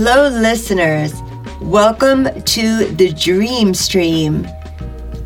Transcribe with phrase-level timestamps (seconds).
[0.00, 1.12] Hello, listeners.
[1.60, 4.46] Welcome to the Dream Stream.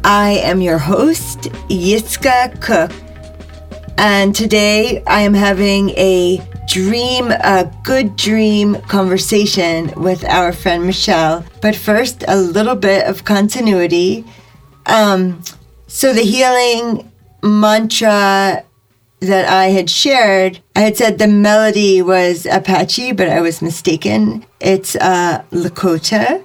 [0.02, 2.90] I am your host, Yiska Cook,
[3.98, 11.45] and today I am having a dream, a good dream conversation with our friend Michelle.
[11.61, 14.25] But first, a little bit of continuity.
[14.86, 15.43] Um,
[15.86, 17.12] so, the healing
[17.43, 18.64] mantra
[19.22, 24.45] that I had shared, I had said the melody was Apache, but I was mistaken.
[24.61, 26.43] It's uh, Lakota.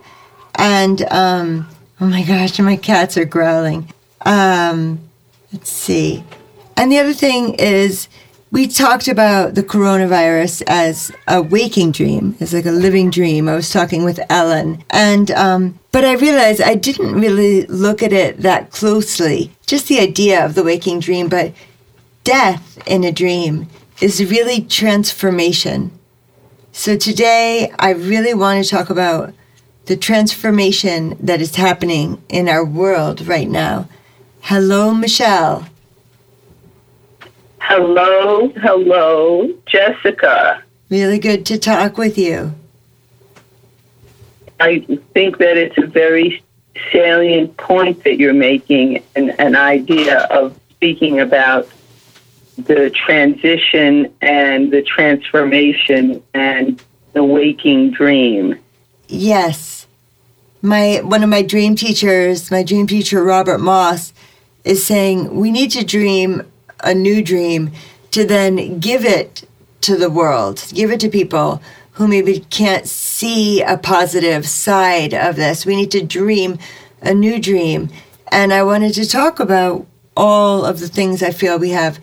[0.55, 1.67] And um,
[1.99, 3.91] oh my gosh, my cats are growling.
[4.21, 4.99] Um,
[5.51, 6.23] let's see.
[6.75, 8.07] And the other thing is,
[8.51, 13.49] we talked about the coronavirus as a waking dream, as like a living dream.
[13.49, 18.13] I was talking with Ellen, and um, but I realized I didn't really look at
[18.13, 19.51] it that closely.
[19.65, 21.51] Just the idea of the waking dream, but
[22.27, 23.69] death in a dream
[24.01, 25.89] is really transformation.
[26.73, 29.33] So today, I really want to talk about
[29.85, 33.87] the transformation that is happening in our world right now.
[34.41, 35.69] Hello, Michelle.
[37.59, 40.61] Hello, hello, Jessica.
[40.89, 42.53] Really good to talk with you.
[44.59, 44.79] I
[45.13, 46.43] think that it's a very
[46.91, 51.69] salient point that you're making, an, an idea of speaking about
[52.57, 56.83] the transition and the transformation and
[57.13, 58.59] the waking dream.
[59.07, 59.87] Yes.
[60.61, 64.11] My one of my dream teachers, my dream teacher Robert Moss
[64.63, 66.43] is saying we need to dream
[66.83, 67.71] a new dream
[68.11, 69.47] to then give it
[69.81, 71.61] to the world, give it to people
[71.91, 75.65] who maybe can't see a positive side of this.
[75.65, 76.59] We need to dream
[77.01, 77.89] a new dream.
[78.31, 81.99] And I wanted to talk about all of the things I feel we have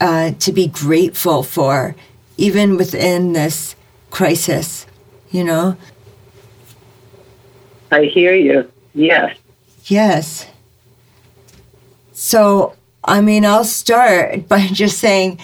[0.00, 1.94] uh, to be grateful for,
[2.36, 3.76] even within this
[4.10, 4.86] crisis,
[5.30, 5.76] you know?
[7.90, 8.70] I hear you.
[8.94, 9.36] Yes.
[9.86, 10.46] Yes.
[12.12, 15.38] So, I mean, I'll start by just saying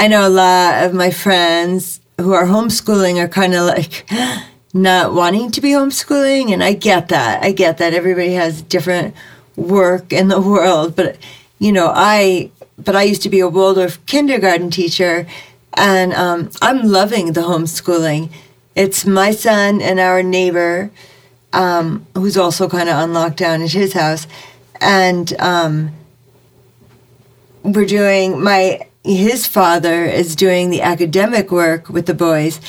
[0.00, 4.08] I know a lot of my friends who are homeschooling are kind of like
[4.74, 6.52] not wanting to be homeschooling.
[6.52, 7.42] And I get that.
[7.44, 7.92] I get that.
[7.92, 9.14] Everybody has different
[9.56, 10.96] work in the world.
[10.96, 11.18] But,
[11.58, 12.50] you know, I
[12.84, 15.26] but I used to be a Waldorf kindergarten teacher,
[15.74, 18.30] and um, I'm loving the homeschooling.
[18.74, 20.90] It's my son and our neighbor,
[21.52, 24.26] um, who's also kind of on lockdown at his house,
[24.80, 25.92] and um,
[27.62, 32.60] we're doing my his father is doing the academic work with the boys,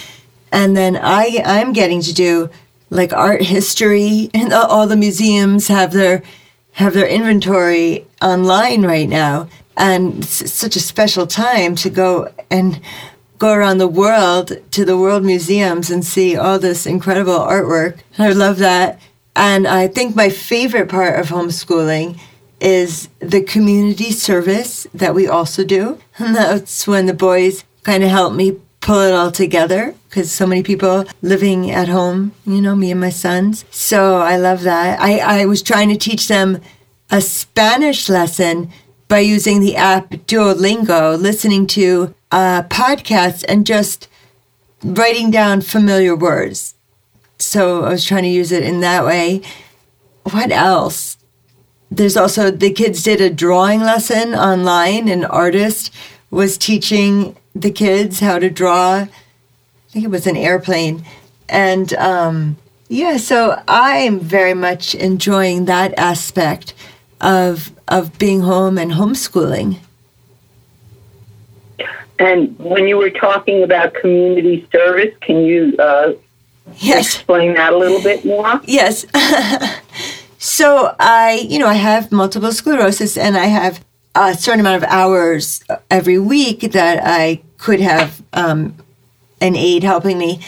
[0.51, 2.49] and then I I'm getting to do
[2.89, 6.23] like art history, and all the museums have their
[6.73, 9.47] have their inventory online right now
[9.78, 12.82] and it's such a special time to go and
[13.38, 18.00] go around the world to the world museums and see all this incredible artwork.
[18.20, 19.00] I love that.
[19.36, 22.20] And I think my favorite part of homeschooling
[22.59, 26.00] is the community service that we also do.
[26.20, 30.46] And that's when the boys kind of help me pull it all together because so
[30.46, 33.66] many people living at home, you know, me and my sons.
[33.72, 35.00] So I love that.
[35.00, 36.62] I, I was trying to teach them
[37.09, 38.72] a Spanish lesson
[39.11, 44.07] by using the app Duolingo, listening to uh, podcasts, and just
[44.85, 46.75] writing down familiar words.
[47.38, 49.41] So I was trying to use it in that way.
[50.31, 51.17] What else?
[51.91, 55.09] There's also the kids did a drawing lesson online.
[55.09, 55.93] An artist
[56.29, 58.93] was teaching the kids how to draw.
[58.93, 59.09] I
[59.89, 61.03] think it was an airplane.
[61.49, 62.55] And um,
[62.88, 66.73] yeah, so I'm very much enjoying that aspect
[67.19, 69.78] of of being home and homeschooling.
[72.18, 76.13] And when you were talking about community service, can you uh,
[76.78, 77.16] yes.
[77.16, 78.62] explain that a little bit more?
[78.66, 79.05] Yes.
[80.38, 83.84] so I, you know, I have multiple sclerosis, and I have
[84.16, 88.76] a certain amount of hours every week that I could have um,
[89.41, 90.41] an aide helping me.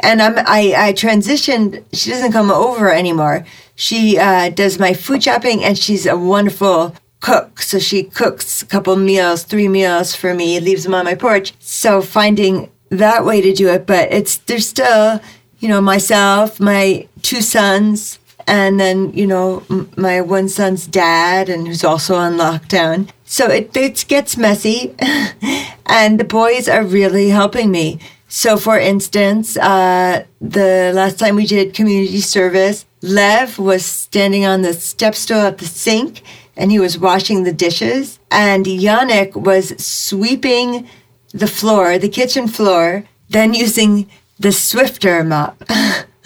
[0.00, 1.84] And I'm I, I transitioned.
[1.92, 3.44] She doesn't come over anymore.
[3.74, 7.60] She uh, does my food shopping, and she's a wonderful cook.
[7.60, 11.52] So she cooks a couple meals, three meals for me, leaves them on my porch.
[11.58, 15.20] So finding that way to do it, but it's there's still,
[15.58, 19.62] you know, myself, my two sons, and then you know
[19.96, 23.10] my one son's dad, and who's also on lockdown.
[23.24, 24.94] So it it gets messy,
[25.86, 27.98] and the boys are really helping me.
[28.28, 34.60] So, for instance, uh, the last time we did community service, Lev was standing on
[34.60, 36.22] the step stool at the sink
[36.54, 38.18] and he was washing the dishes.
[38.30, 40.86] And Yannick was sweeping
[41.32, 45.62] the floor, the kitchen floor, then using the Swiffer mop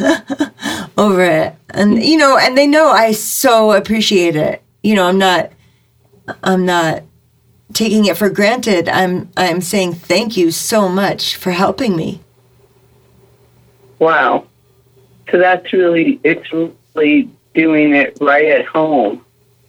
[0.98, 1.55] over it.
[1.70, 4.62] And you know, and they know I so appreciate it.
[4.82, 5.52] You know, I'm not
[6.43, 7.05] I'm not
[7.72, 8.88] taking it for granted.
[8.88, 12.20] I'm I'm saying thank you so much for helping me.
[13.98, 14.46] Wow.
[15.30, 16.52] So that's really it's
[16.94, 19.24] really doing it right at home.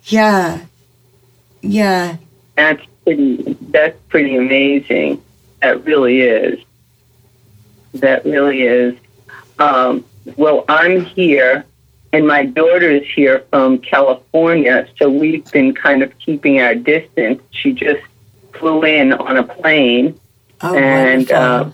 [0.05, 0.61] Yeah.
[1.61, 2.17] Yeah.
[2.55, 5.21] That's pretty that's pretty amazing.
[5.61, 6.59] That really is.
[7.93, 8.95] That really is.
[9.59, 10.03] Um,
[10.35, 11.65] well, I'm here,
[12.13, 17.41] and my daughter is here from California, so we've been kind of keeping our distance.
[17.49, 18.03] She just
[18.53, 20.19] flew in on a plane,
[20.61, 21.71] Oh, and uh,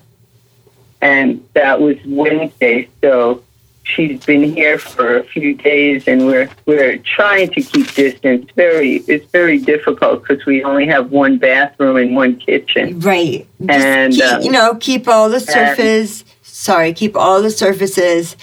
[1.02, 2.88] and that was Wednesday.
[3.02, 3.44] So
[3.84, 8.50] she's been here for a few days, and we're we're trying to keep distance.
[8.56, 13.00] Very, it's very difficult because we only have one bathroom and one kitchen.
[13.02, 13.46] Right.
[13.68, 16.24] And, keep, um, you know, keep all the surface.
[16.42, 18.38] Sorry, keep all the surfaces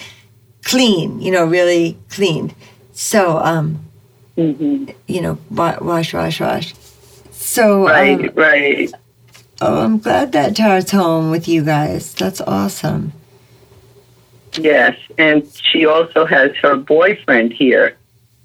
[0.67, 1.21] clean.
[1.21, 2.55] You know, really clean.
[2.93, 3.81] So, um,
[4.37, 6.75] hmm you know, wash, wash, wash.
[7.31, 8.91] So, Right, um, right.
[9.61, 12.13] oh, I'm glad that Tara's home with you guys.
[12.15, 13.13] That's awesome.
[14.59, 17.97] Yes, and she also has her boyfriend here.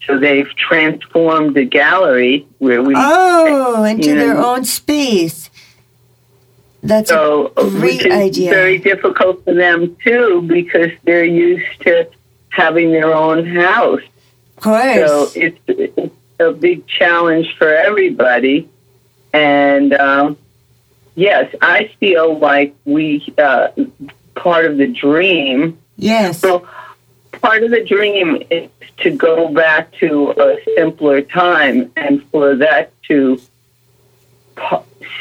[0.06, 2.94] So they've transformed the gallery where we.
[2.98, 5.41] Oh, into know, their own space.
[6.84, 8.52] That's so a great idea.
[8.52, 12.10] very difficult for them too because they're used to
[12.50, 14.02] having their own house.
[14.58, 15.08] of course.
[15.10, 18.68] So it's, it's a big challenge for everybody.
[19.32, 20.38] And um,
[21.16, 23.70] yes, I feel like we uh,
[24.36, 26.40] part of the dream yes.
[26.40, 26.68] So
[27.32, 32.92] part of the dream is to go back to a simpler time and for that
[33.04, 33.42] to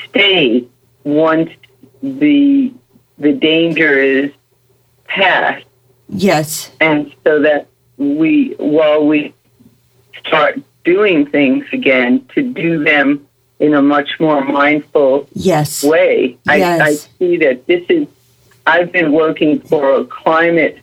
[0.08, 0.66] stay
[1.04, 1.50] once
[2.02, 2.72] the
[3.18, 4.30] the danger is
[5.06, 5.64] past
[6.08, 6.70] Yes.
[6.80, 7.66] and so that
[7.98, 9.32] we while we
[10.26, 13.26] start doing things again to do them
[13.58, 15.84] in a much more mindful Yes.
[15.84, 16.38] way.
[16.48, 18.08] I, I see that this is.
[18.66, 20.78] I've been working for a climate,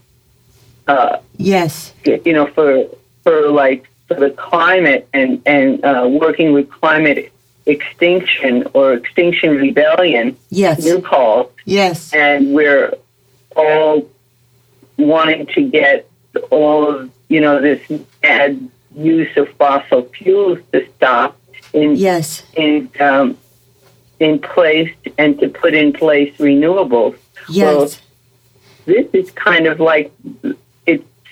[0.87, 1.93] uh, Yes.
[2.05, 2.85] you know, for
[3.23, 7.31] for like for the climate and and uh, working with climate
[7.67, 10.83] extinction or extinction rebellion, Yes.
[10.83, 12.13] new call, Yes.
[12.13, 12.93] and we're
[13.55, 14.07] all
[14.97, 16.09] wanting to get
[16.49, 17.81] all of you know this
[18.21, 21.37] bad use of fossil fuels to stop
[21.73, 22.43] in Yes.
[22.55, 23.37] in um,
[24.19, 27.15] in place and to put in place renewables.
[27.49, 28.01] Yes.
[28.85, 30.11] This is kind of like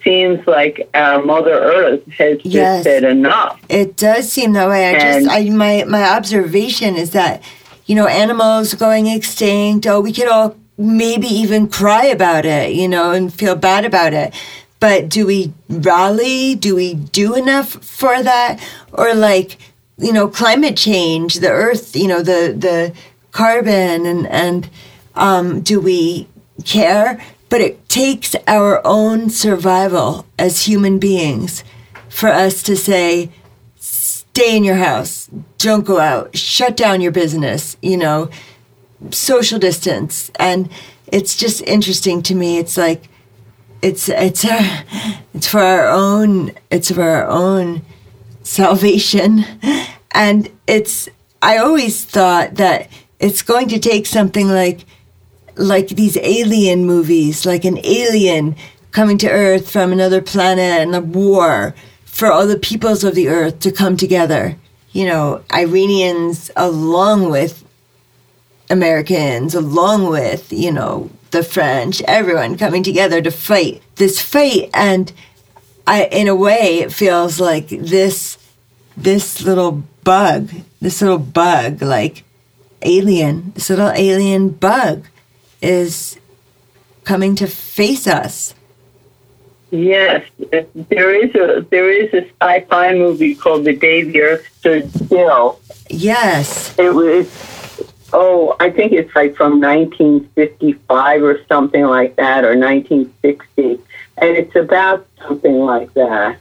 [0.05, 3.59] seems like our Mother Earth has just said enough.
[3.67, 4.85] It does seem that way.
[4.85, 7.43] I And- just, I my my observation is that,
[7.87, 9.85] you know, animals going extinct.
[9.87, 14.13] Oh, we could all maybe even cry about it, you know, and feel bad about
[14.13, 14.33] it.
[14.79, 16.53] But do we rally?
[16.55, 18.59] Do we do enough for that?
[18.93, 19.57] Or like,
[19.97, 22.93] you know, climate change, the Earth, you know, the the
[23.31, 24.69] carbon, and and
[25.15, 26.27] um, do we
[26.65, 27.19] care?
[27.55, 31.63] But it takes our own survival as human beings
[32.09, 33.31] for us to say,
[33.77, 38.29] stay in your house, don't go out, shut down your business, you know,
[39.09, 40.29] social distance.
[40.37, 40.69] And
[41.07, 42.57] it's just interesting to me.
[42.57, 43.07] It's like,
[43.81, 44.83] it's, it's, our,
[45.33, 47.83] it's for our own, it's for our own
[48.43, 49.45] salvation.
[50.11, 51.07] And it's,
[51.41, 52.89] I always thought that
[53.21, 54.85] it's going to take something like,
[55.57, 58.55] like these alien movies, like an alien
[58.91, 63.27] coming to Earth from another planet and a war for all the peoples of the
[63.27, 64.55] Earth to come together.
[64.91, 67.63] You know, Iranians along with
[68.69, 74.69] Americans, along with, you know, the French, everyone coming together to fight this fight.
[74.73, 75.11] And
[75.85, 78.37] I, in a way, it feels like this,
[78.95, 82.23] this little bug, this little bug, like
[82.81, 85.05] alien, this little alien bug
[85.65, 86.19] is
[87.03, 88.53] coming to face us.
[89.71, 90.23] Yes,
[90.89, 95.59] there is a there is a sci-fi movie called The Day the Earth Stood Still.
[95.89, 96.77] Yes.
[96.77, 97.27] It was
[98.13, 103.81] oh, I think it's like from 1955 or something like that, or 1960,
[104.17, 106.37] and it's about something like that,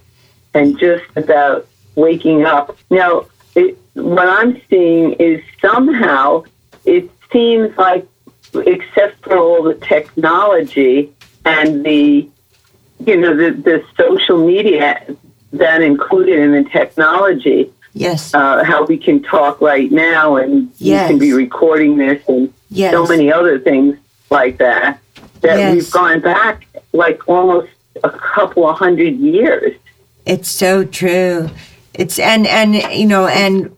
[0.55, 1.67] and just about
[1.97, 2.77] waking up.
[2.91, 3.27] Now,
[3.57, 6.45] it, what I'm seeing is somehow
[6.85, 8.07] it seems like,
[8.55, 11.13] except for all the technology
[11.45, 12.29] and the
[13.05, 15.05] you know the, the social media
[15.53, 18.35] that included in the technology Yes.
[18.35, 21.03] uh, how we can talk right now and Yes.
[21.03, 22.93] you can be recording this and yes.
[22.93, 23.97] so many other things
[24.31, 24.99] like that
[25.43, 25.75] that Yes.
[25.75, 27.71] we've gone back like almost
[28.03, 29.75] a couple of hundred years.
[30.27, 31.51] It's so true.
[31.93, 33.71] It's and and you know and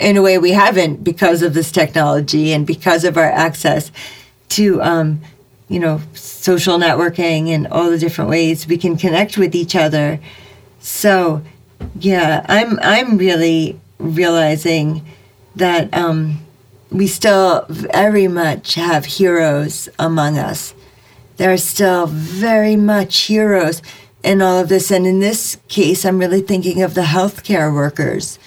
[0.00, 3.90] in a way we haven't because of this technology and because of our access
[4.50, 5.20] to um,
[5.68, 10.20] you know social networking and all the different ways we can connect with each other.
[10.80, 11.42] So
[11.98, 15.04] yeah, I'm I'm really realizing
[15.56, 16.40] that um,
[16.90, 20.74] we still very much have heroes among us.
[21.36, 23.82] There are still very much heroes
[24.22, 24.90] in all of this.
[24.90, 28.38] And in this case, I'm really thinking of the healthcare workers.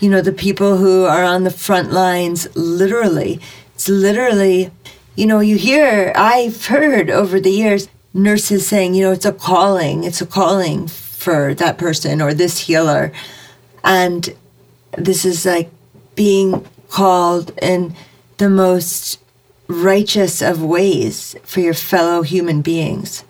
[0.00, 3.40] You know, the people who are on the front lines, literally.
[3.74, 4.70] It's literally,
[5.14, 9.32] you know, you hear, I've heard over the years nurses saying, you know, it's a
[9.32, 13.12] calling, it's a calling for that person or this healer.
[13.84, 14.34] And
[14.96, 15.70] this is like
[16.14, 17.94] being called in
[18.38, 19.20] the most
[19.68, 23.24] righteous of ways for your fellow human beings.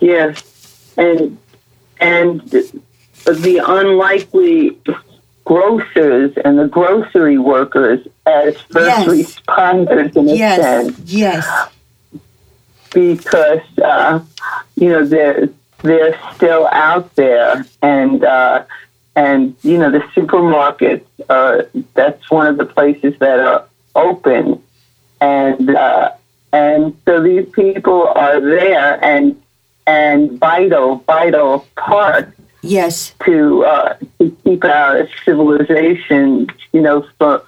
[0.00, 1.38] Yes, and
[2.00, 2.42] and
[3.24, 4.76] the unlikely
[5.44, 9.08] grocers and the grocery workers as first Yes.
[9.08, 11.68] responders in a Yes, sense, yes,
[12.92, 14.20] because uh,
[14.76, 15.48] you know they're
[15.82, 18.64] they're still out there, and uh,
[19.16, 23.64] and you know the supermarkets are that's one of the places that are
[23.94, 24.62] open,
[25.20, 26.12] and uh,
[26.52, 29.40] and so these people are there and
[29.86, 37.42] and vital vital parts yes, to uh, to keep our civilization, you know, for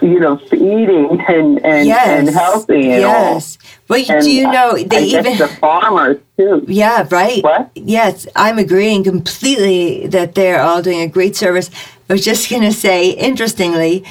[0.00, 3.58] you know, for eating and and, yes, and healthy and yes.
[3.88, 5.38] Well, you- And do you know I they guess even?
[5.38, 6.64] the farmers too.
[6.68, 7.42] Yeah, right.
[7.42, 7.70] What?
[7.74, 11.70] Yes, I'm agreeing completely that they're all doing a great service.
[12.08, 14.04] I was just going to say, interestingly,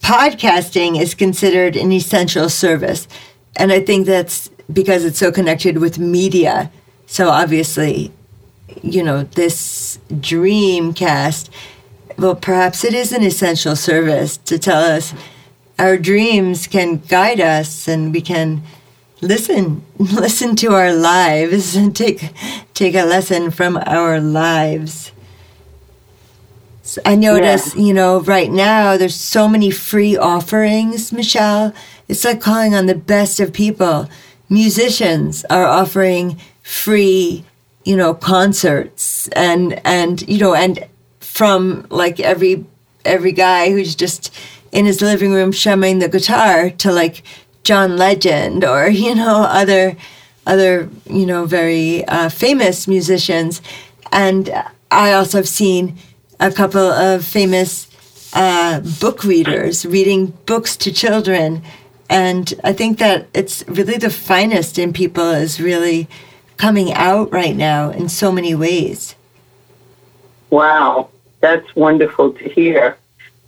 [0.00, 3.08] podcasting is considered an essential service.
[3.56, 6.70] And I think that's because it's so connected with media.
[7.06, 8.12] So obviously,
[8.82, 11.50] you know, this dream cast,
[12.18, 15.14] well, perhaps it is an essential service to tell us
[15.78, 18.62] our dreams can guide us and we can
[19.20, 22.30] listen listen to our lives and take
[22.74, 25.12] take a lesson from our lives.
[26.82, 31.74] So i notice you know right now there's so many free offerings michelle.
[32.08, 34.08] It's like calling on the best of people.
[34.48, 37.44] Musicians are offering free
[37.86, 40.84] you know concerts and and you know and
[41.20, 42.66] from like every
[43.04, 44.34] every guy who's just
[44.72, 47.22] in his living room strumming the guitar to like
[47.62, 49.96] John Legend or you know other
[50.46, 53.62] other you know very uh, famous musicians,
[54.12, 54.50] and
[54.90, 55.96] I also have seen
[56.40, 57.88] a couple of famous
[58.34, 61.62] uh, book readers reading books to children,
[62.10, 66.08] and I think that it's really the finest in people is really
[66.56, 69.14] coming out right now in so many ways.
[70.50, 71.10] Wow,
[71.40, 72.96] that's wonderful to hear.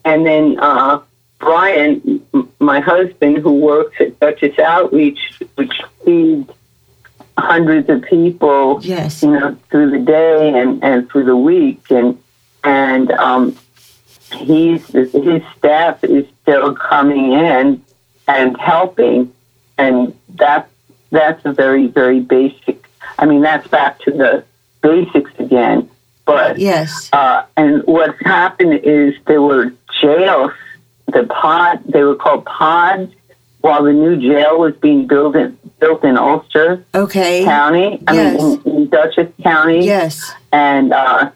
[0.04, 1.00] And then uh,
[1.38, 2.24] Brian,
[2.58, 6.50] my husband, who works at Dutchess Outreach, which feeds
[7.36, 9.22] hundreds of people, Yes.
[9.22, 12.18] you know, through the day and, and through the week, and
[12.64, 13.56] and um,
[14.34, 17.82] he's his staff is still coming in
[18.26, 19.32] and helping,
[19.78, 20.68] and that
[21.10, 22.87] that's a very very basic.
[23.18, 24.44] I mean, that's back to the
[24.82, 25.90] basics again,
[26.24, 27.08] but Yes.
[27.12, 30.52] uh, and what's happened is there were jails,
[31.12, 33.12] the pod, they were called pods,
[33.60, 37.44] while the new jail was being built in built in Ulster Okay.
[37.44, 38.02] County.
[38.08, 38.40] I Yes.
[38.42, 40.32] mean, in, in Dutchess County, Yes.
[40.52, 41.30] and uh,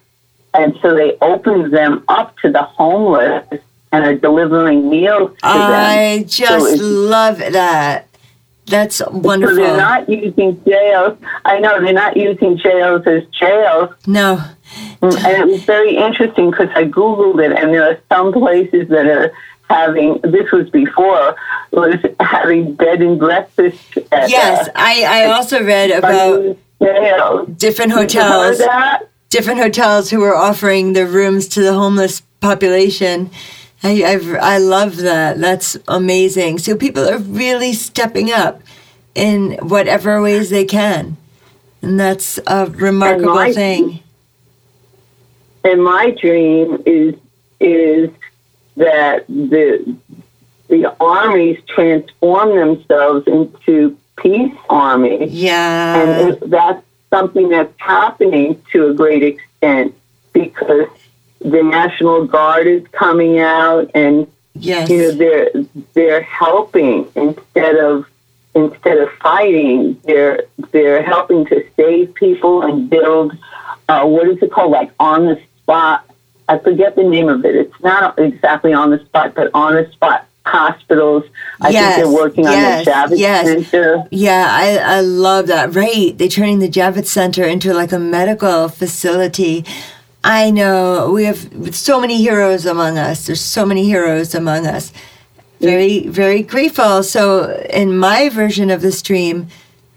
[0.55, 3.45] and so they opened them up to the homeless
[3.93, 5.53] and are delivering meals to them.
[5.53, 8.07] I just it's- love that.
[8.67, 9.57] That's wonderful.
[9.57, 11.19] So they're not using jails.
[11.45, 14.43] I know they're not using jails as jails, no.
[15.03, 19.07] and it was very interesting because I googled it, and there are some places that
[19.07, 19.33] are
[19.69, 20.21] having.
[20.23, 21.37] This was before
[21.73, 23.99] was having bed and breakfast.
[24.13, 27.49] At, Yes, uh, I, I also read about jails.
[27.57, 28.63] different hotels,
[29.29, 33.31] different hotels who were offering their rooms to the homeless population.
[33.83, 35.39] I, I've, I love that.
[35.41, 36.59] That's amazing.
[36.59, 38.63] So people are really stepping up
[39.15, 41.17] in whatever ways they can.
[41.83, 44.01] And that's a remarkable my- thing.
[45.65, 47.15] And my dream is
[47.61, 48.11] is
[48.77, 49.97] that the
[50.69, 55.33] the armies transform themselves into peace armies.
[55.33, 56.03] Yeah.
[56.03, 59.95] and that's something that's happening to a great extent
[60.33, 60.89] because
[61.45, 64.89] the National Guard is coming out and yes.
[64.89, 65.51] you know they're
[65.95, 68.07] they're helping instead of
[68.55, 73.37] instead of fighting, they're they're helping to save people and build
[73.89, 76.09] uh, what is it called, like on the spot.
[76.49, 77.55] I forget the name of it.
[77.55, 81.25] It's not exactly on the spot, but on the spot hospitals.
[81.61, 83.47] I Yes, think they're working yes, on the Javits yes.
[83.47, 84.05] Center.
[84.11, 85.75] Yeah, I, I love that.
[85.75, 86.17] Right.
[86.17, 89.65] They're turning the Javits Center into like a medical facility.
[90.25, 93.27] I know we have so many heroes among us.
[93.27, 94.93] There's so many heroes among us.
[95.61, 97.03] Very, very grateful.
[97.03, 99.49] So, in my version of this dream,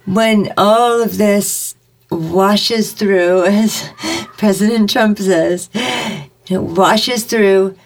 [0.05, 1.75] when all of this
[2.09, 3.89] washes through, as
[4.37, 5.69] President Trump says,
[6.47, 7.77] it washes through,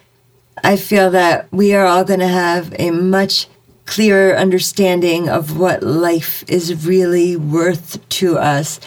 [0.62, 3.48] I feel that we are all going to have a much
[3.86, 8.78] clearer understanding of what life is really worth to us.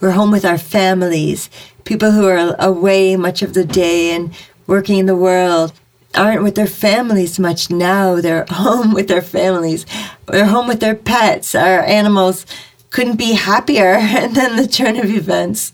[0.00, 1.50] We're home with our families.
[1.88, 4.30] People who are away much of the day and
[4.66, 5.72] working in the world
[6.14, 8.20] aren't with their families much now.
[8.20, 9.86] They're home with their families.
[10.26, 11.54] They're home with their pets.
[11.54, 12.44] Our animals
[12.90, 15.72] couldn't be happier than the turn of events.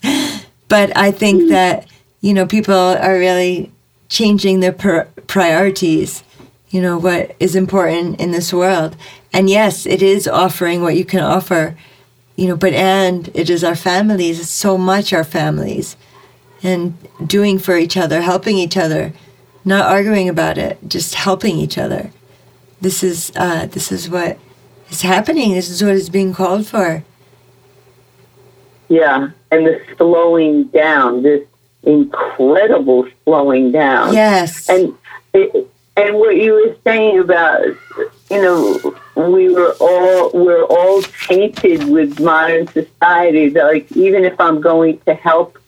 [0.68, 1.48] But I think hmm.
[1.48, 1.88] that,
[2.20, 3.72] you know, people are really
[4.08, 6.22] changing their per- priorities,
[6.70, 8.96] you know, what is important in this world.
[9.32, 11.76] And yes, it is offering what you can offer,
[12.36, 15.96] you know, but and it is our families, it's so much our families.
[16.62, 19.12] And doing for each other, helping each other,
[19.66, 22.10] not arguing about it, just helping each other.
[22.80, 24.38] This is uh, this is what
[24.90, 25.52] is happening.
[25.52, 27.04] This is what is being called for.
[28.88, 31.46] Yeah, and the slowing down, this
[31.82, 34.14] incredible slowing down.
[34.14, 34.68] Yes.
[34.68, 34.94] And
[35.32, 37.62] it, and what you were saying about,
[38.34, 43.48] you know, we were all we're all tainted with modern society.
[43.50, 45.58] That like even if I'm going to help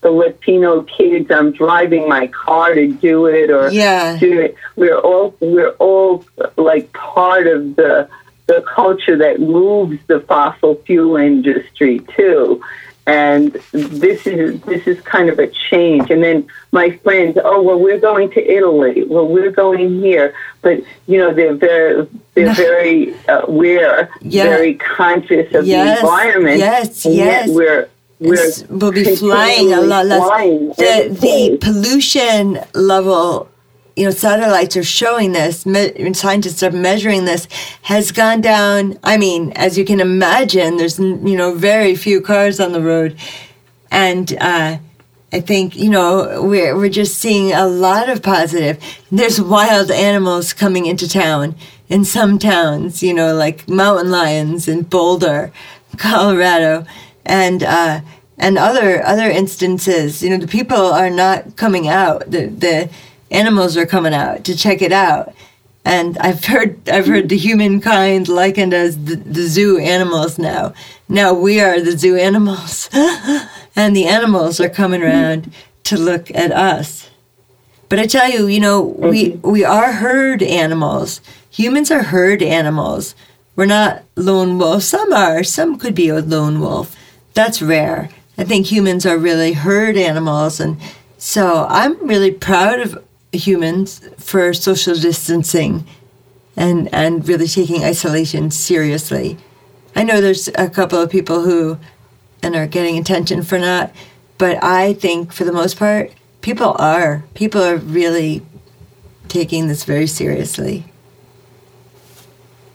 [0.00, 4.18] the Latino kids, I'm driving my car to do it or Yeah.
[4.18, 4.54] do it.
[4.76, 6.24] We're all we're all
[6.56, 8.08] like part of the
[8.46, 12.62] the culture that moves the fossil fuel industry too.
[13.06, 16.10] And this is this is kind of a change.
[16.10, 19.04] And then my friends, oh well, we're going to Italy.
[19.04, 20.34] Well, we're going here.
[20.62, 24.44] But you know, they're very they're very uh, aware, Yeah.
[24.44, 26.58] very conscious of Yes, the environment.
[26.58, 27.50] yes, yes.
[27.50, 27.88] we're
[28.20, 30.22] we're, we'll be flying a lot less.
[30.78, 33.50] The, the pollution level,
[33.96, 35.64] you know, satellites are showing this.
[35.64, 37.46] Me- scientists are measuring this.
[37.82, 38.98] Has gone down.
[39.04, 43.16] I mean, as you can imagine, there's you know very few cars on the road,
[43.90, 44.78] and uh,
[45.32, 48.82] I think you know we're we're just seeing a lot of positive.
[49.12, 51.54] There's wild animals coming into town
[51.88, 53.00] in some towns.
[53.00, 55.52] You know, like mountain lions in Boulder,
[55.98, 56.84] Colorado,
[57.24, 58.00] and uh,
[58.38, 60.20] and other other instances.
[60.20, 62.28] You know, the people are not coming out.
[62.28, 62.90] The the
[63.34, 65.34] animals are coming out to check it out.
[65.84, 70.72] And I've heard I've heard the humankind likened as the, the zoo animals now.
[71.08, 72.88] Now we are the zoo animals,
[73.76, 75.52] and the animals are coming around
[75.84, 77.10] to look at us.
[77.88, 81.20] But I tell you, you know, we we are herd animals.
[81.50, 83.14] Humans are herd animals.
[83.56, 84.88] We're not lone wolves.
[84.88, 85.44] Some are.
[85.44, 86.96] Some could be a lone wolf.
[87.34, 88.08] That's rare.
[88.36, 90.80] I think humans are really herd animals, and
[91.18, 93.04] so I'm really proud of
[93.36, 95.86] humans for social distancing
[96.56, 99.36] and and really taking isolation seriously.
[99.96, 101.78] I know there's a couple of people who
[102.42, 103.92] and are getting attention for not,
[104.38, 108.42] but I think for the most part, people are people are really
[109.28, 110.84] taking this very seriously.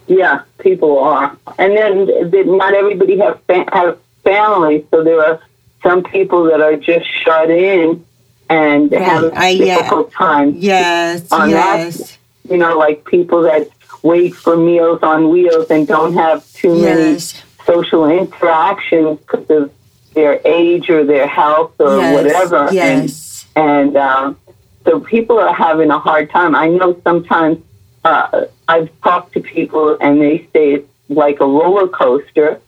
[0.07, 3.39] Yeah, people are, and then th- not everybody have
[3.71, 5.39] have families, so there are
[5.83, 8.03] some people that are just shut in
[8.49, 9.77] and have a I- yeah.
[9.77, 10.53] difficult time.
[10.57, 12.17] Yes, On that, yes,
[12.49, 13.67] You know, like people that
[14.03, 17.19] wait for meals on wheels and don't have too many
[17.65, 19.71] social interactions because of
[20.13, 22.65] their age or their health or yes, whatever.
[22.67, 24.37] And Yes, and um,
[24.85, 26.55] so people are having a hard time.
[26.55, 27.59] I know sometimes
[28.03, 32.59] uh, I've talked to people and they say it's like a roller coaster,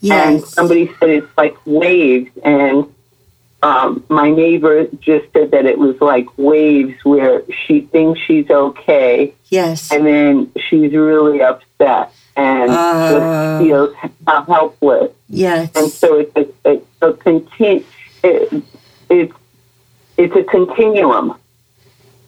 [0.00, 0.26] Yes.
[0.26, 2.30] and somebody said it's like waves.
[2.44, 2.93] And
[3.64, 9.32] um, my neighbor just said that it was like waves where she thinks she's okay,
[9.48, 13.60] yes, and then she's really upset and Oh.
[13.60, 13.94] just feels
[14.48, 15.70] helpless Yes.
[15.76, 17.84] and so it's a, it's a continu-
[18.22, 18.62] it,
[19.08, 19.32] it's
[20.16, 21.34] it's a continuum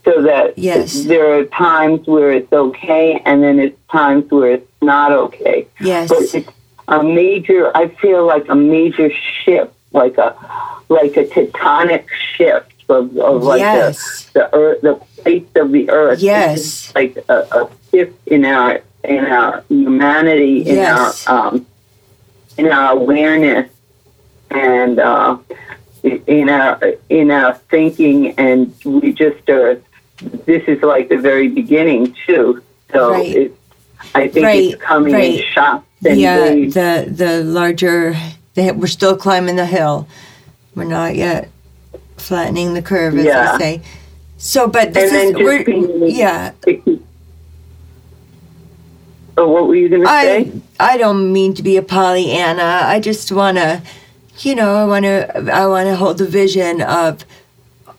[0.05, 1.03] so that Yes.
[1.05, 6.09] there are times where it's okay and then it's times where it's not okay yes,
[6.09, 6.51] but it's
[6.88, 9.11] a major i feel like a major
[9.44, 10.35] shift like a
[10.88, 12.05] like a tectonic
[12.37, 16.94] shift of, of like yes, the the earth the place of the earth Yes.
[16.94, 21.27] Like a, a shift in our in our humanity, in Yes.
[21.27, 21.66] our um,
[22.59, 23.70] in our awareness,
[24.51, 25.38] and uh,
[26.03, 29.81] in our in our thinking, and we just are.
[30.46, 32.62] This is like the very beginning too.
[32.92, 33.37] So Right.
[33.37, 33.57] it,
[34.14, 35.35] I think Right, it's coming right.
[35.35, 36.75] in shots and yeah, waves.
[36.75, 38.14] the the larger.
[38.57, 40.09] They, we're still climbing the hill.
[40.75, 41.51] We're not yet
[42.16, 43.53] flattening the curve, as Yeah.
[43.53, 43.83] they say.
[44.38, 45.62] So, but this is we're
[46.07, 46.53] yeah.
[49.38, 50.53] Oh, what were you going to I say?
[50.81, 52.62] I don't mean to be a Pollyanna.
[52.85, 53.83] I just want to,
[54.38, 57.25] you know, I want to I want to hold the vision of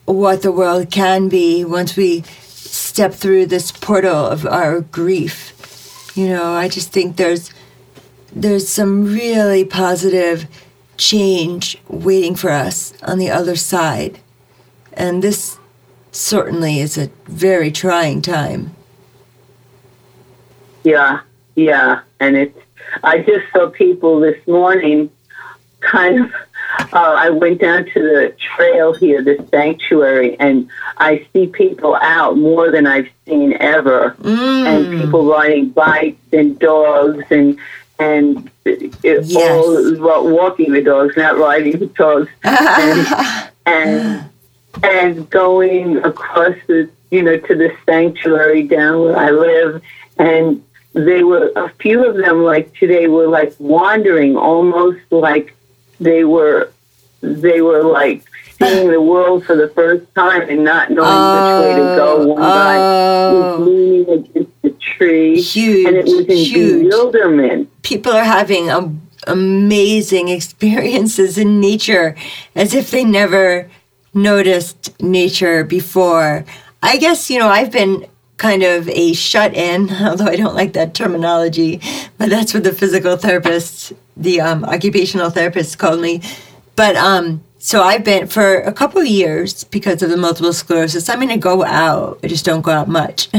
[0.05, 6.11] what the world can be once we step through this portal of our grief.
[6.15, 7.51] You know, I just think there's
[8.41, 10.47] there's some really positive
[10.97, 14.19] change waiting for us on the other side.
[14.93, 15.57] And this
[16.11, 18.75] certainly is a very trying time.
[20.83, 21.21] Yeah,
[21.55, 22.57] yeah, and it's.
[23.03, 25.09] I just saw people this morning.
[25.79, 26.31] Kind of,
[26.93, 32.37] uh, I went down to the trail here, the sanctuary, and I see people out
[32.37, 37.59] more than I've seen ever, and people riding bikes and dogs and
[37.99, 39.35] and it, Yes.
[39.35, 44.29] all well, walking the dogs, not riding the dogs, and and
[44.83, 49.81] and going across the you know to the sanctuary down where I live,
[50.17, 55.55] and they were a few of them like today were like wandering, almost like
[55.99, 56.71] they were
[57.21, 58.23] they were like
[58.59, 62.27] seeing the world for the first time and not knowing which way to go.
[62.33, 64.56] One guy was oh, leaning against
[64.97, 66.83] tree, huge, and it was in huge.
[66.83, 67.81] bewilderment.
[67.83, 72.15] people are having um, amazing experiences in nature
[72.55, 73.69] as if they never
[74.13, 76.45] noticed nature before.
[76.81, 78.05] I guess, you know, I've been
[78.37, 81.81] kind of a shut in, although I don't like that terminology,
[82.17, 86.21] but that's what the physical therapists, the um, occupational therapists called me.
[86.75, 91.09] But um, so I've been for a couple of years because of the multiple sclerosis.
[91.09, 92.19] I'm going to go out.
[92.23, 93.29] I just don't go out much.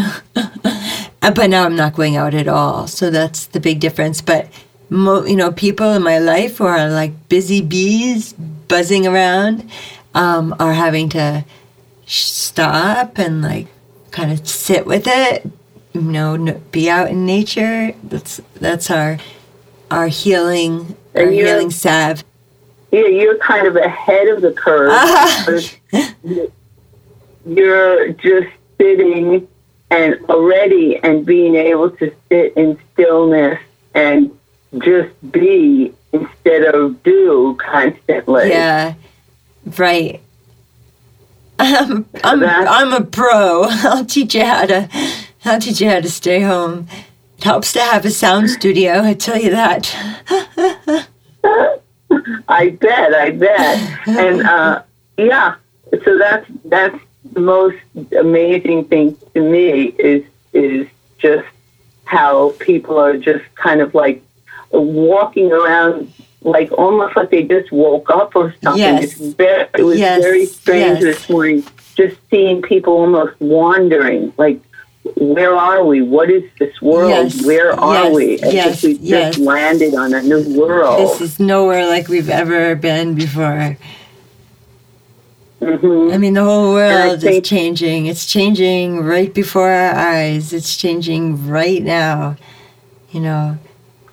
[1.20, 2.86] Uh, but now I'm not going out at all.
[2.86, 4.20] So that's the big difference.
[4.22, 4.48] But
[4.88, 8.34] mo- you know, people in my life who are like busy bees
[8.68, 9.68] buzzing around
[10.14, 11.44] um, are having to
[12.06, 13.66] stop and like
[14.12, 15.44] kind of sit with it.
[15.92, 16.36] You know,
[16.70, 17.92] be out in nature.
[18.04, 19.18] That's that's our
[19.90, 22.22] our healing our And you're- healing salve.
[22.90, 24.90] Yeah, you're kind of ahead of the curve.
[25.40, 25.76] because
[27.46, 28.48] you're just
[28.78, 29.46] sitting
[29.90, 33.58] and already and being able to sit in stillness
[33.94, 34.36] and
[34.78, 38.50] just be instead of do constantly.
[38.50, 38.94] Yeah,
[39.76, 40.20] right.
[41.58, 43.64] Um, I'm I'm, I'm a pro.
[43.68, 44.88] I'll teach you how to
[45.44, 46.86] I'll teach you how to stay home.
[47.38, 49.02] It helps to have a sound studio.
[49.02, 51.08] I tell you that.
[52.48, 54.08] I bet, I bet.
[54.08, 54.82] and uh,
[55.16, 55.56] yeah,
[56.04, 56.98] so that's that's
[57.32, 57.78] the most
[58.18, 60.86] amazing thing to me is is
[61.18, 61.46] just
[62.04, 64.22] how people are just kind of like
[64.70, 68.80] walking around like almost like they just woke up or something.
[68.80, 69.14] Yes.
[69.14, 71.02] Very, it was Yes, very strange yes.
[71.02, 71.64] this morning
[71.96, 74.60] just seeing people almost wandering like
[75.16, 76.02] where are we?
[76.02, 77.10] What is this world?
[77.10, 78.34] Yes, Where are yes, we?
[78.40, 79.34] As yes, if we yes.
[79.34, 81.00] just landed on a new world.
[81.00, 83.76] This is nowhere like we've ever been before.
[85.60, 88.06] hmm I mean, the whole world think- is changing.
[88.06, 90.52] It's changing right before our eyes.
[90.52, 92.36] It's changing right now.
[93.10, 93.58] You know.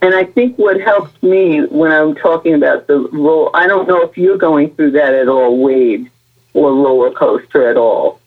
[0.02, 4.02] And I think what helps me when I'm talking about the roll, I don't know
[4.04, 6.10] if you're going through that at all, wave
[6.54, 8.20] or roller coaster at all.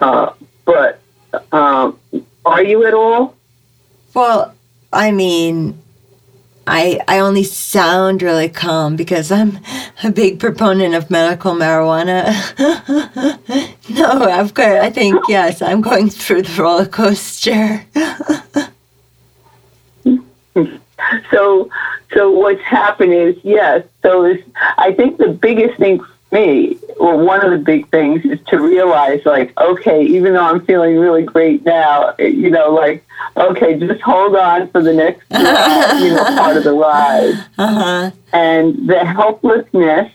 [0.00, 0.32] Uh,
[0.64, 0.99] but
[1.52, 1.98] um,
[2.44, 3.36] are you at all?
[4.14, 4.54] Well,
[4.92, 5.80] I mean,
[6.66, 9.58] I I only sound really calm because I'm
[10.02, 12.34] a big proponent of medical marijuana.
[13.90, 14.76] no, I've got.
[14.78, 17.84] I think yes, I'm going through the roller coaster.
[21.30, 21.70] So,
[22.12, 23.84] so what's happened is yes.
[24.02, 24.36] So
[24.78, 29.24] I think the biggest thing me, well, one of the big things, is to realize
[29.26, 33.04] like, okay, even though I'm feeling really great now, you know, like,
[33.36, 37.34] okay, just hold on for the next, you know, part of the ride.
[37.58, 38.10] Uh huh.
[38.32, 40.12] and the helplessness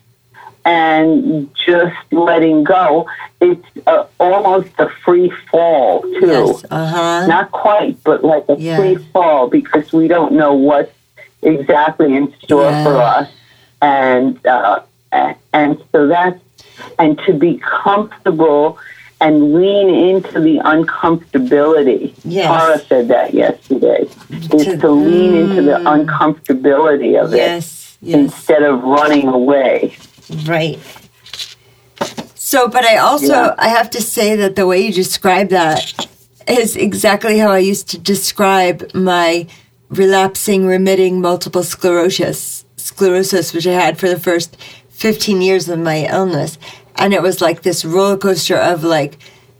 [0.63, 3.07] and just letting go.
[3.41, 6.19] It's uh, almost a free fall too.
[6.25, 6.65] Yes.
[6.71, 7.27] Uh huh.
[7.27, 10.91] Not quite, but like a free fall because we don't know what's
[11.43, 12.83] exactly in store Yeah.
[12.83, 13.29] for us,
[13.81, 14.81] and uh,
[15.53, 16.39] and so that's
[16.99, 18.77] and to be comfortable
[19.21, 22.13] and lean into the uncomfortability.
[22.25, 22.47] Yes.
[22.47, 24.07] Tara said that yesterday.
[24.53, 26.05] Is To- to lean into the Mm.
[26.05, 29.95] uncomfortability of it Yes, yes, instead of running away.
[30.45, 30.79] right.
[32.35, 33.55] So, but I also Yeah.
[33.57, 35.93] I have to say that the way you describe that
[36.47, 39.47] is exactly how I used to describe my
[39.89, 44.55] relapsing, remitting multiple sclerosis, sclerosis, which I had for the first
[44.95, 46.57] 15 years of my illness.
[46.95, 49.17] And it was like this roller coaster of like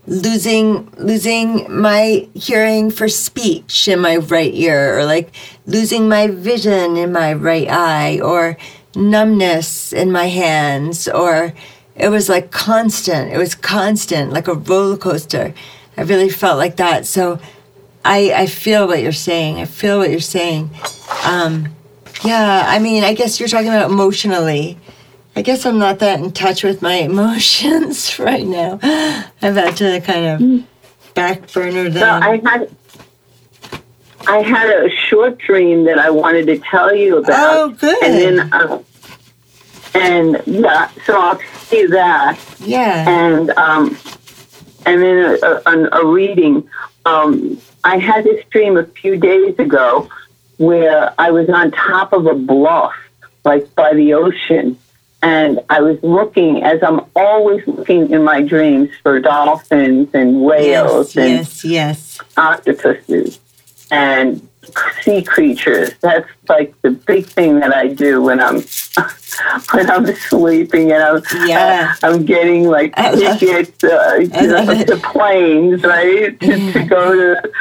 [0.08, 6.96] losing, losing my hearing for speech in my right ear, or like losing my vision
[6.96, 8.58] in my right eye, or
[8.96, 11.54] numbness in my hands, or
[11.96, 13.34] it was like constant.
[13.34, 15.54] It was constant, like a roller coaster.
[15.98, 17.06] I really felt like that.
[17.06, 17.40] So
[18.06, 19.58] I, I feel what you're saying.
[19.58, 20.70] I feel what you're saying.
[21.26, 21.76] Um,
[22.24, 24.78] yeah, I mean, I guess you're talking about emotionally.
[25.36, 28.80] I guess I'm not that in touch with my emotions right now.
[29.42, 32.24] I've had to kind of back burner them.
[32.24, 32.70] I had
[34.28, 37.56] I had a short dream that I wanted to tell you about.
[37.56, 38.04] Oh, good.
[38.04, 38.82] And then, uh,
[39.94, 42.40] and yeah, so I'll see that.
[42.60, 43.08] yeah.
[43.08, 43.98] and um,
[44.86, 46.68] and then a, a, a reading.
[47.06, 50.10] Um, I had this dream a few days ago
[50.58, 52.96] where I was on top of a bluff,
[53.44, 54.80] like by the ocean,
[55.26, 61.16] and I was looking, as I'm always looking in my dreams, for dolphins and whales
[61.16, 62.20] Yes, and yes, yes.
[62.38, 63.40] octopuses
[63.90, 64.48] and
[65.02, 65.92] sea creatures.
[66.02, 68.58] That's like the big thing that I do when I'm
[69.74, 71.96] when I'm sleeping and I'm Yeah.
[72.04, 76.40] I'm getting like tickets uh, I to, to planes, right?
[76.40, 77.52] To, to go to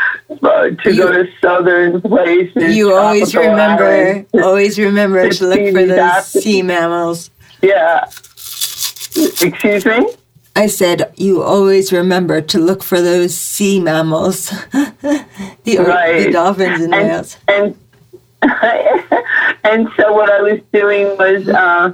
[0.43, 2.77] uh, to go to southern places.
[2.77, 7.31] You always remember, always remember to to look for those sea mammals.
[7.65, 8.05] Yeah.
[9.41, 10.07] Excuse me.
[10.57, 16.95] I said, you always remember to look for those sea mammals, the, the dolphins and,
[16.95, 17.37] and whales.
[17.49, 17.77] and
[19.65, 21.91] and so what I was doing was uh,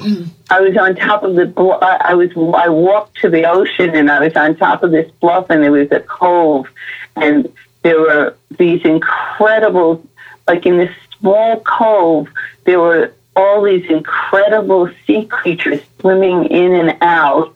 [0.51, 3.91] I was on top of the bl- I I was I walked to the ocean
[3.91, 6.67] and I was on top of this bluff and there was a cove
[7.15, 7.51] and
[7.83, 10.05] there were these incredible
[10.49, 12.29] like in this small cove
[12.65, 17.55] there were all these incredible sea creatures swimming in and out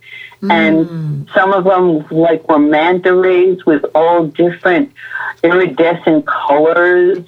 [0.51, 4.92] and some of them like were manta rays with all different
[5.42, 7.18] iridescent colors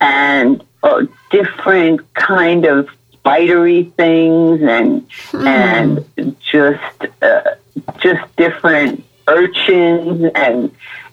[0.00, 6.82] and uh, different kind of spidery things and and just
[7.22, 7.42] uh,
[8.00, 10.70] just different urchins and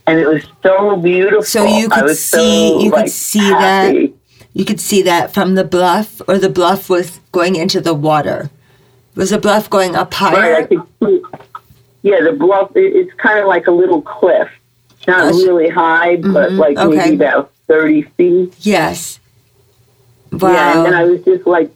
[0.07, 1.43] and it was so beautiful.
[1.43, 4.13] So you I could was so, see- you could like, see that?
[4.55, 8.49] You could see that from the bluff, or the bluff was going into the water.
[9.13, 10.67] Was the bluff going up Right, higher?
[11.03, 11.21] see.
[12.03, 12.71] Yeah, the bluff.
[12.75, 14.47] it- It's kind of like a little cliff.
[15.07, 15.43] Not Yes.
[15.43, 16.95] really high, but Mhm, like okay.
[16.97, 18.53] maybe about thirty feet.
[18.61, 19.19] Yes.
[20.31, 21.69] Yeah, and I was just like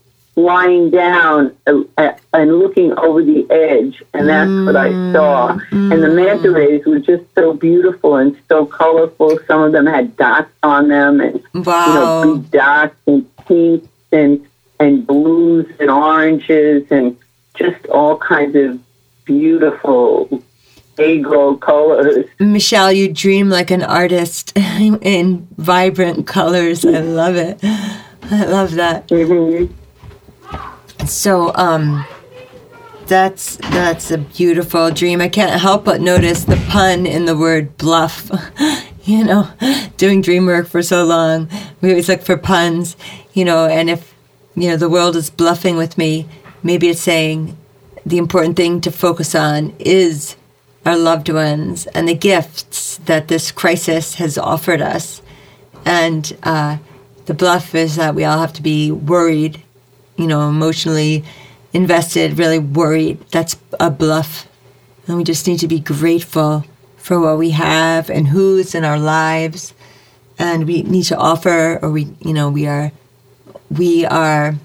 [0.43, 5.57] lying down uh, uh, and looking over the edge, and that's what I saw.
[5.71, 9.39] And the manta rays were just so beautiful and so colorful.
[9.47, 12.35] Some of them had dots on them, and you know, wow.
[12.35, 14.45] big dots and pinks and
[14.79, 17.17] and blues and oranges and
[17.55, 18.79] just all kinds of
[19.25, 20.41] beautiful
[20.97, 22.25] agro colors.
[22.39, 26.85] Michelle, you dream like an artist in vibrant colors.
[26.85, 27.59] I love it.
[27.63, 29.07] I love that.
[29.07, 29.73] Mm-hmm.
[31.09, 32.05] So, um,
[33.07, 35.19] that's that's a beautiful dream.
[35.19, 38.29] I can't help but notice the pun in the word bluff.
[39.03, 39.49] you know,
[39.97, 41.49] doing dream work for so long,
[41.81, 42.95] we always look for puns.
[43.33, 44.13] You know, and if
[44.55, 46.27] you know the world is bluffing with me,
[46.61, 47.57] maybe it's saying
[48.05, 50.35] the important thing to focus on is
[50.85, 55.21] our loved ones and the gifts that this crisis has offered us.
[55.85, 56.77] And uh,
[57.25, 59.63] the bluff is that we all have to be worried,
[60.19, 61.23] you know, emotionally
[61.73, 63.19] invested, really worried.
[63.31, 64.47] That's a bluff.
[65.07, 66.65] And we just need to be grateful
[66.97, 69.73] for what we have and who's in our lives.
[70.37, 72.91] And we need to offer, or we, you know, we are,
[73.71, 74.55] we are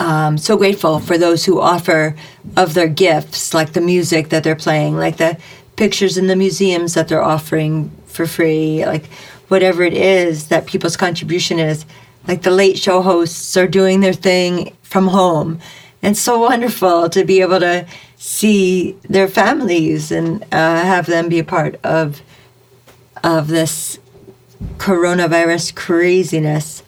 [0.00, 2.16] um, so grateful for those who offer
[2.56, 5.38] of their gifts, like the music that they're playing, like the
[5.76, 9.06] pictures in the museums that they're offering for free, like
[9.48, 11.86] whatever it is that people's contribution is.
[12.28, 15.60] Like the late show hosts are doing their thing from home.
[16.02, 17.86] And so wonderful to be able to
[18.16, 22.22] see their families and uh, have them be a part of
[23.24, 23.98] of this
[24.76, 26.82] coronavirus craziness.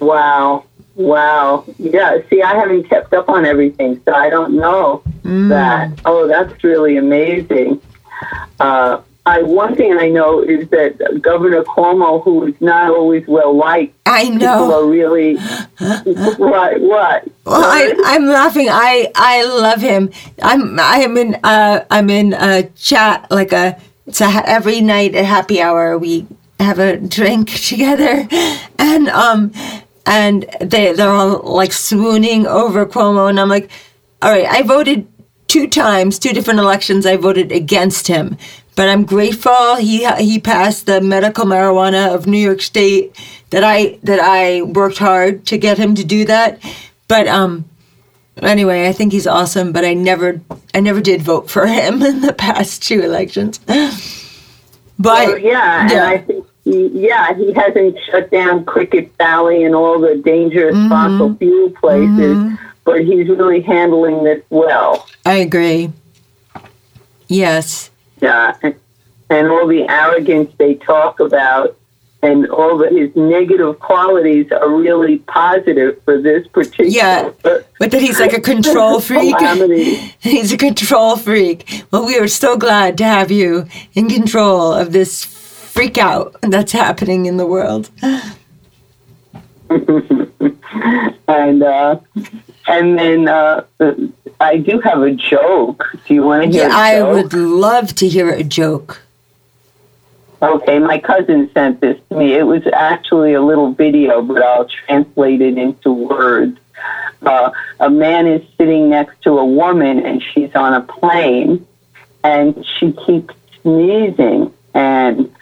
[0.00, 0.64] Wow.
[0.96, 1.64] Wow.
[1.78, 2.18] Yeah.
[2.28, 5.48] See, I haven't kept up on everything, so I don't know Mm.
[5.48, 5.90] that.
[6.04, 7.80] Oh, that's really amazing.
[8.60, 13.56] uh, I one thing I know is that Governor Cuomo, who is not always well
[13.56, 14.72] liked, I people know.
[14.72, 15.36] are really
[15.78, 17.28] what what.
[17.44, 18.68] Well, I, I'm laughing.
[18.70, 20.10] I I love him.
[20.40, 25.16] I'm I am in uh I'm in a chat like a it's a every night
[25.16, 26.26] at happy hour we
[26.60, 28.28] have a drink together,
[28.78, 29.52] and um
[30.06, 33.70] and they they're all like swooning over Cuomo, and I'm like,
[34.22, 35.08] all right, I voted
[35.48, 37.06] two times, two different elections.
[37.06, 38.36] I voted against him,
[38.76, 43.16] but I'm grateful he he passed the medical marijuana of New York State
[43.50, 46.60] that I that I worked hard to get him to do that.
[47.08, 47.64] But um,
[48.42, 49.72] anyway, I think he's awesome.
[49.72, 50.40] But I never
[50.74, 53.58] I never did vote for him in the past two elections.
[54.98, 56.06] But Well, yeah, and yeah.
[56.06, 60.88] I think he, yeah, he hasn't shut down Cricket Valley and all the dangerous Mm-hmm.
[60.88, 65.06] fossil fuel places, but he's really handling this well.
[65.24, 65.92] I agree.
[67.28, 67.90] Yes.
[68.20, 68.74] Yeah, and,
[69.30, 71.76] and all the arrogance they talk about
[72.22, 77.30] and all the, his negative qualities are really positive for this particular Yeah.
[77.42, 79.36] But that he's like a control freak.
[80.20, 81.84] He's a control freak.
[81.90, 86.72] Well, we are so glad to have you in control of this freak out that's
[86.72, 87.90] happening in the world.
[91.28, 92.00] and uh,
[92.66, 93.64] and then uh,
[94.40, 95.84] I do have a joke.
[96.06, 96.68] Do you want to hear?
[96.68, 99.02] Yeah, I would love to hear a joke.
[100.42, 102.34] Okay, my cousin sent this to me.
[102.34, 106.58] It was actually a little video, but I'll translate it into words.
[107.22, 107.50] Uh,
[107.80, 111.66] a man is sitting next to a woman, and she's on a plane,
[112.22, 115.34] and she keeps sneezing, and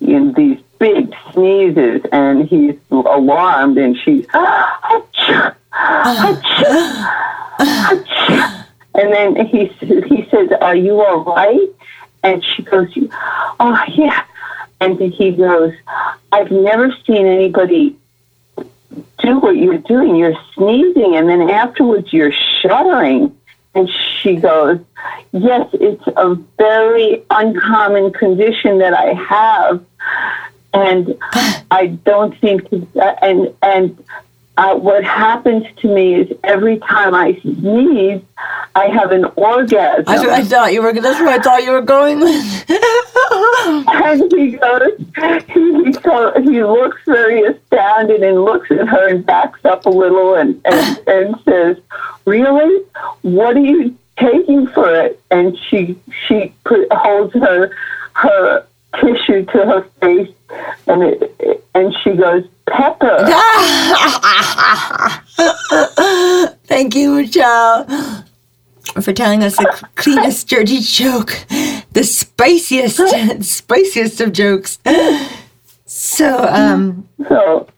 [0.00, 5.54] you know, these big sneezes, and he's alarmed, and she's, "Achoo, achoo, achoo."
[8.94, 11.68] And then he he says, "Are you all right?"
[12.22, 12.88] And she goes,
[13.60, 14.24] "Oh yeah,"
[14.80, 15.74] and he goes,
[16.32, 17.96] "I've never seen anybody."
[19.18, 20.16] Do what you're doing.
[20.16, 23.36] You're sneezing, and then afterwards you're shuddering.
[23.74, 24.80] And she goes,
[25.32, 29.84] Yes, it's a very uncommon condition that I have.
[30.74, 31.16] And
[31.70, 32.86] I don't seem to,
[33.22, 34.04] and, and,
[34.58, 38.20] uh, what happens to me is every time I sneeze,
[38.74, 40.04] I have an orgasm.
[40.04, 40.92] That's what I thought you were.
[40.92, 42.20] That's where I thought you were going
[43.88, 44.82] and he goes,
[45.46, 49.90] he, he, go, he looks very astounded and looks at her and backs up a
[49.90, 51.76] little and, and, and says,
[52.24, 52.84] Really?
[53.22, 55.22] What are you taking for it?
[55.30, 57.70] And she she put, holds her
[58.14, 60.32] her tissue to her face
[60.86, 63.18] and it, and she goes, Pepper.
[66.64, 67.84] Thank you, Michelle,
[69.00, 71.44] for telling us the cleanest, dirty joke,
[71.92, 72.98] the spiciest,
[73.44, 74.78] spiciest of jokes.
[75.86, 77.68] So, um, So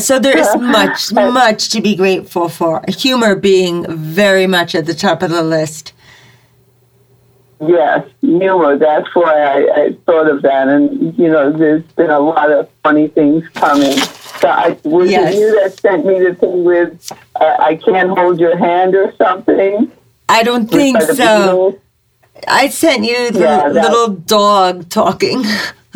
[0.00, 2.82] so there is much, much to be grateful for.
[2.88, 5.92] Humor being very much at the top of the list.
[7.68, 8.76] Yes, humor.
[8.78, 10.68] That's why I, I thought of that.
[10.68, 13.92] And, you know, there's been a lot of funny things coming.
[14.40, 15.34] So I, was Yes.
[15.34, 19.12] it you that sent me the thing with uh, I Can't Hold Your Hand or
[19.16, 19.90] something?
[20.28, 21.78] I don't think so.
[22.48, 25.44] I sent you the Yeah, little dog talking.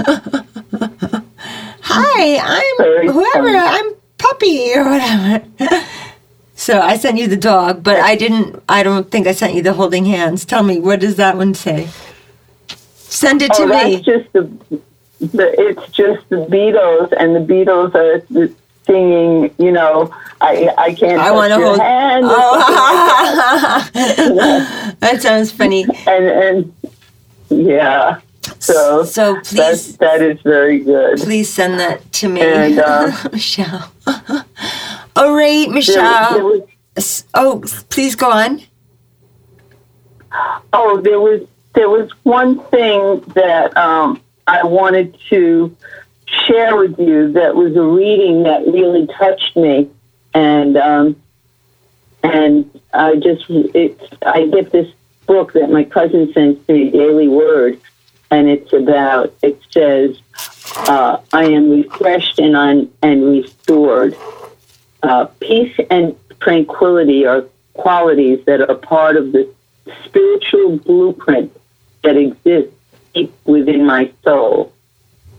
[1.90, 3.48] Hi, I'm whoever.
[3.56, 5.44] I'm puppy or whatever.
[6.58, 8.60] so I sent you the dog, but I didn't.
[8.68, 10.44] I don't think I sent you the holding hands.
[10.44, 11.88] Tell me, what does that one say?
[12.96, 13.94] Send it to Oh, me.
[13.96, 14.42] that's just the,
[15.20, 15.54] the.
[15.68, 18.20] It's just the Beatles, and the Beatles are
[18.86, 19.54] singing.
[19.58, 21.20] You know, I I can't.
[21.20, 21.78] I want to hold.
[21.80, 22.24] hand.
[22.26, 23.88] Oh.
[25.00, 25.84] that sounds funny.
[26.06, 26.72] And and
[27.50, 28.20] yeah.
[28.60, 31.18] So So that please, that is very good.
[31.18, 33.92] please send that to me, And, uh, Michelle.
[35.18, 36.32] All right, There- Michelle.
[36.34, 38.62] there was- Oh, please go on.
[40.72, 41.40] Oh, there was
[41.74, 45.74] there was one thing that um, I wanted to
[46.46, 49.88] share with you that was a reading that really touched me,
[50.34, 51.16] and um,
[52.22, 54.88] and I just it I get this
[55.26, 57.80] book that my cousin sends me, Daily Word,
[58.30, 60.18] and it's about it says
[60.88, 64.16] uh, I am refreshed and un, and restored.
[65.02, 67.44] Uh, peace and tranquility are
[67.74, 69.48] qualities that are part of the
[70.04, 71.56] spiritual blueprint
[72.02, 72.74] that exists
[73.14, 74.72] deep within my soul.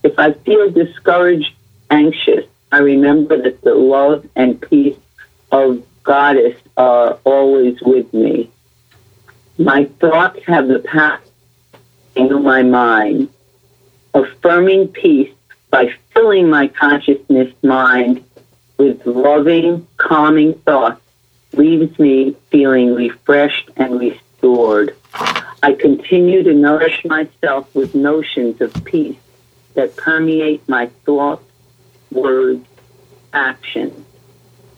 [0.04, 1.54] If I feel discouraged,
[1.90, 4.98] anxious, I remember that the love and peace
[5.52, 8.50] of Goddess are always with me.
[9.58, 11.20] My thoughts have the power
[12.16, 13.30] renew my mind.
[14.14, 15.32] Affirming peace
[15.70, 18.24] by filling my consciousness mind
[18.80, 21.02] with loving, calming thoughts
[21.52, 24.96] leaves me feeling refreshed and restored.
[25.62, 29.18] I continue to nourish myself with notions of peace
[29.74, 31.44] that permeate my thoughts,
[32.10, 32.66] words,
[33.34, 34.06] actions.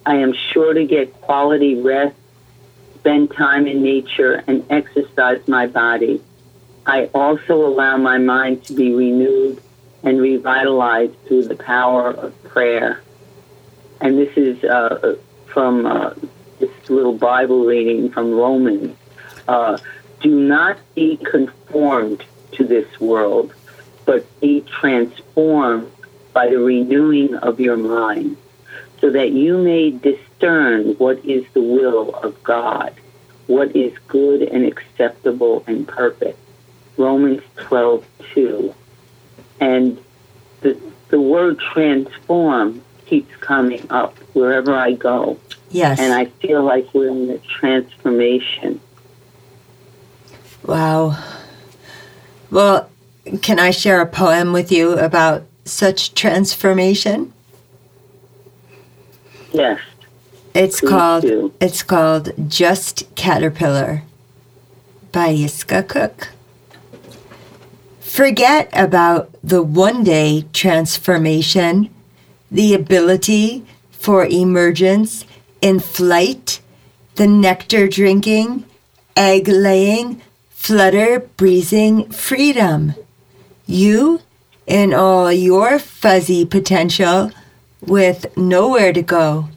[0.03, 2.15] I am sure to get quality rest,
[2.95, 6.21] spend time in nature, and exercise my body.
[6.87, 9.61] I also allow my mind to be renewed
[10.01, 13.01] and revitalized through the power of prayer.
[14.01, 16.13] And this is uh, from uh,
[16.59, 18.97] this little Bible reading from Romans.
[19.47, 19.77] Uh,
[20.21, 22.23] do not be conformed
[22.53, 23.53] to this world,
[24.05, 25.91] but be transformed
[26.33, 28.37] by the renewing of your mind,
[28.99, 32.93] so that you may discern what is the will of God,
[33.47, 36.39] what is good and acceptable and perfect.
[36.97, 38.75] Romans 12, 2.
[39.59, 40.03] And
[40.61, 40.79] the,
[41.09, 45.37] the word transform keeps coming up wherever I go.
[45.69, 45.99] Yes.
[45.99, 48.79] And I feel like we're in a transformation.
[50.65, 51.21] Wow.
[52.49, 52.89] Well,
[53.41, 57.33] can I share a poem with you about such transformation?
[59.51, 59.81] Yes.
[60.53, 61.53] It's Please called do.
[61.59, 64.03] it's called Just Caterpillar
[65.11, 66.29] by Yiska Cook.
[67.99, 71.89] Forget about the one day transformation,
[72.51, 75.25] the ability for emergence
[75.61, 76.59] in flight,
[77.15, 78.65] the nectar drinking,
[79.15, 82.93] egg laying, flutter breezing freedom.
[83.65, 84.21] You,
[84.67, 87.31] in all your fuzzy potential,
[87.81, 89.49] with nowhere to go,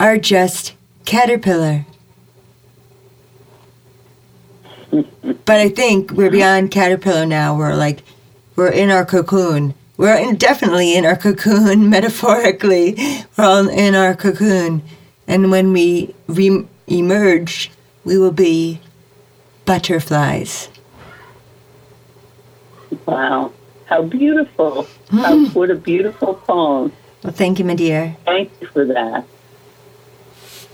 [0.00, 0.74] are just
[1.04, 1.84] caterpillar.
[4.90, 7.56] but I think we're beyond caterpillar now.
[7.56, 8.02] We're like,
[8.56, 9.74] we're in our cocoon.
[9.98, 12.96] We're in, definitely in our cocoon, metaphorically.
[13.36, 14.82] We're all in our cocoon.
[15.26, 17.70] And when we re- emerge,
[18.04, 18.80] we will be
[19.66, 20.70] butterflies.
[23.04, 23.52] Wow.
[23.86, 24.86] How beautiful.
[25.10, 26.92] How, what a beautiful poem.
[27.24, 28.16] Well, thank you, my dear.
[28.24, 29.26] Thank you for that.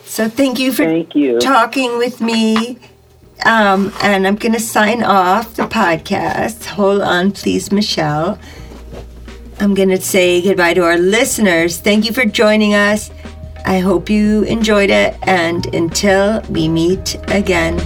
[0.05, 1.41] So thank you for Thank you.
[1.41, 2.79] talking with me.
[3.45, 6.67] Um, and I'm going to sign off the podcast.
[6.67, 8.39] Hold on, please, Michelle.
[9.61, 11.79] I'm going to say goodbye to our listeners.
[11.79, 13.11] Thank you for joining us.
[13.65, 15.17] I hope you enjoyed it.
[15.23, 17.79] And until we meet again.